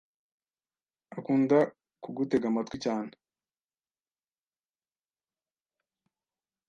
[1.17, 1.57] Akunda
[2.03, 3.11] kugutega amatwi cyane